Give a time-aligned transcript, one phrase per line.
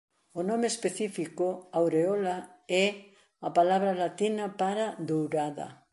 [0.39, 1.45] O nome específico
[1.79, 2.37] "aureola"
[2.83, 2.85] é
[3.47, 5.67] a palabra latina para "dourada".